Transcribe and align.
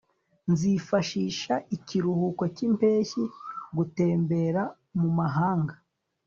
nzifashisha 0.51 1.53
ikiruhuko 1.75 2.43
cyimpeshyi 2.55 3.23
gutembera 3.77 4.63
mumahanga 4.99 5.75